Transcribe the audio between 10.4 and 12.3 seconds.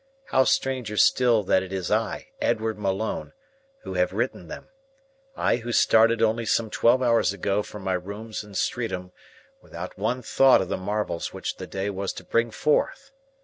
of the marvels which the day was to